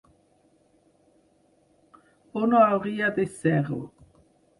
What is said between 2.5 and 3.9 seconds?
no hauria de ser-ho.